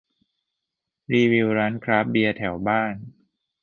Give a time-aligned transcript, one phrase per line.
[1.11, 2.93] รีวิวร้านคราฟต์เบียร์แถวบ้าน